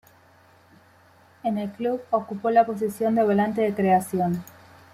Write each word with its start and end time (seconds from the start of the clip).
En 1.43 1.59
el 1.59 1.69
club 1.73 2.01
ocupó 2.09 2.49
la 2.49 2.65
posición 2.65 3.13
de 3.13 3.21
volante 3.23 3.61
de 3.61 3.75
creación. 3.75 4.43